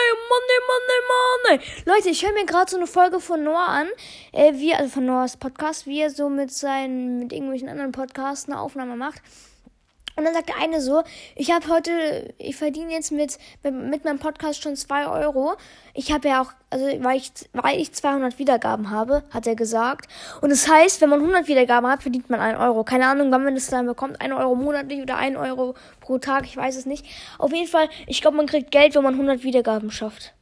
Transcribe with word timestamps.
Ey, 0.00 0.16
Mann, 0.28 1.60
ey. 1.60 1.82
Leute, 1.84 2.08
ich 2.08 2.24
höre 2.24 2.32
mir 2.32 2.46
gerade 2.46 2.70
so 2.70 2.76
eine 2.76 2.86
Folge 2.86 3.20
von 3.20 3.42
Noah 3.42 3.68
an, 3.68 3.88
äh, 4.32 4.54
wie, 4.54 4.74
also 4.74 4.90
von 4.90 5.04
Noahs 5.04 5.36
Podcast, 5.36 5.86
wie 5.86 6.00
er 6.00 6.10
so 6.10 6.28
mit 6.28 6.50
seinen, 6.52 7.18
mit 7.18 7.32
irgendwelchen 7.32 7.68
anderen 7.68 7.92
Podcasts 7.92 8.48
eine 8.48 8.60
Aufnahme 8.60 8.96
macht. 8.96 9.20
Und 10.20 10.26
dann 10.26 10.34
sagt 10.34 10.50
der 10.50 10.58
eine 10.58 10.82
so, 10.82 11.02
ich 11.34 11.50
habe 11.50 11.66
heute, 11.68 12.34
ich 12.36 12.54
verdiene 12.54 12.92
jetzt 12.92 13.10
mit, 13.10 13.38
mit 13.62 14.04
meinem 14.04 14.18
Podcast 14.18 14.62
schon 14.62 14.76
2 14.76 15.06
Euro. 15.06 15.54
Ich 15.94 16.12
habe 16.12 16.28
ja 16.28 16.42
auch, 16.42 16.52
also 16.68 16.84
weil 17.02 17.16
ich, 17.16 17.32
weil 17.54 17.80
ich 17.80 17.94
200 17.94 18.38
Wiedergaben 18.38 18.90
habe, 18.90 19.22
hat 19.30 19.46
er 19.46 19.56
gesagt. 19.56 20.10
Und 20.42 20.50
das 20.50 20.68
heißt, 20.68 21.00
wenn 21.00 21.08
man 21.08 21.20
100 21.20 21.48
Wiedergaben 21.48 21.88
hat, 21.88 22.02
verdient 22.02 22.28
man 22.28 22.38
1 22.38 22.60
Euro. 22.60 22.84
Keine 22.84 23.06
Ahnung, 23.06 23.32
wann 23.32 23.44
man 23.44 23.54
das 23.54 23.68
dann 23.68 23.86
bekommt. 23.86 24.20
1 24.20 24.34
Euro 24.34 24.54
monatlich 24.54 25.00
oder 25.00 25.16
1 25.16 25.38
Euro 25.38 25.74
pro 26.00 26.18
Tag, 26.18 26.44
ich 26.44 26.54
weiß 26.54 26.76
es 26.76 26.84
nicht. 26.84 27.06
Auf 27.38 27.54
jeden 27.54 27.66
Fall, 27.66 27.88
ich 28.06 28.20
glaube, 28.20 28.36
man 28.36 28.44
kriegt 28.44 28.70
Geld, 28.70 28.94
wenn 28.94 29.02
man 29.02 29.14
100 29.14 29.42
Wiedergaben 29.42 29.90
schafft. 29.90 30.34